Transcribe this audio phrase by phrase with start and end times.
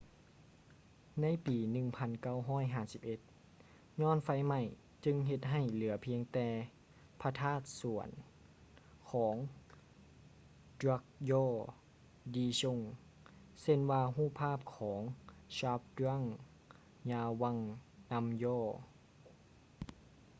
[1.21, 4.61] ໃນປີ 1951 ຍ້ອນໄຟໄໝ້
[5.05, 6.47] ຈຶ່ງເຮັດໃຫ້ເຫຼືອພຽງແຕ່
[7.21, 8.09] ພະທາດສ່ວນ
[9.09, 9.35] ຂອງ
[10.79, 11.51] drukgyal
[12.35, 12.81] dzong
[13.61, 15.01] ເຊັ່ນວ່າຮູບພາບຂອງ
[15.57, 16.27] zhabdrung
[17.07, 17.59] ngawang
[18.11, 18.65] namgyal